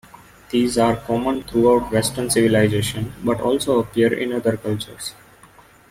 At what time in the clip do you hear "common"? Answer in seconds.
0.95-1.43